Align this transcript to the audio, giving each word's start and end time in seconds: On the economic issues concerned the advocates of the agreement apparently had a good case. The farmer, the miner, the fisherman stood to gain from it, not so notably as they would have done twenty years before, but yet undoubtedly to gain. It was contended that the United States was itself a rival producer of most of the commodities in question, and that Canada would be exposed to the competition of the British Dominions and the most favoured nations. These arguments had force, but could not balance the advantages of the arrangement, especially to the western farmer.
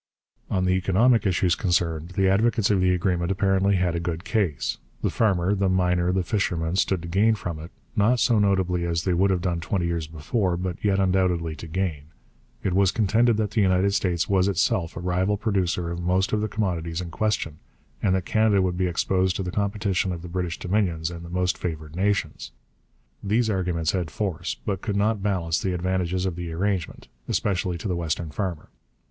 On 0.49 0.65
the 0.65 0.71
economic 0.73 1.27
issues 1.27 1.53
concerned 1.53 2.13
the 2.17 2.27
advocates 2.27 2.71
of 2.71 2.81
the 2.81 2.91
agreement 2.91 3.29
apparently 3.29 3.75
had 3.75 3.93
a 3.95 3.99
good 3.99 4.23
case. 4.23 4.79
The 5.03 5.11
farmer, 5.11 5.53
the 5.53 5.69
miner, 5.69 6.11
the 6.11 6.23
fisherman 6.23 6.75
stood 6.75 7.03
to 7.03 7.07
gain 7.07 7.35
from 7.35 7.59
it, 7.59 7.69
not 7.95 8.19
so 8.19 8.39
notably 8.39 8.83
as 8.83 9.03
they 9.03 9.13
would 9.13 9.29
have 9.29 9.41
done 9.43 9.59
twenty 9.59 9.85
years 9.85 10.07
before, 10.07 10.57
but 10.57 10.83
yet 10.83 10.99
undoubtedly 10.99 11.55
to 11.57 11.67
gain. 11.67 12.05
It 12.63 12.73
was 12.73 12.89
contended 12.89 13.37
that 13.37 13.51
the 13.51 13.61
United 13.61 13.93
States 13.93 14.27
was 14.27 14.47
itself 14.47 14.97
a 14.97 15.01
rival 15.01 15.37
producer 15.37 15.91
of 15.91 16.01
most 16.01 16.33
of 16.33 16.41
the 16.41 16.47
commodities 16.47 16.99
in 17.01 17.11
question, 17.11 17.59
and 18.01 18.15
that 18.15 18.25
Canada 18.25 18.59
would 18.59 18.77
be 18.77 18.87
exposed 18.87 19.35
to 19.35 19.43
the 19.43 19.51
competition 19.51 20.11
of 20.11 20.23
the 20.23 20.27
British 20.29 20.57
Dominions 20.57 21.11
and 21.11 21.23
the 21.23 21.29
most 21.29 21.59
favoured 21.59 21.95
nations. 21.95 22.53
These 23.21 23.51
arguments 23.51 23.91
had 23.91 24.09
force, 24.09 24.55
but 24.65 24.81
could 24.81 24.95
not 24.97 25.21
balance 25.21 25.59
the 25.61 25.73
advantages 25.75 26.25
of 26.25 26.37
the 26.37 26.51
arrangement, 26.51 27.07
especially 27.27 27.77
to 27.77 27.87
the 27.87 27.95
western 27.95 28.31
farmer. 28.31 28.69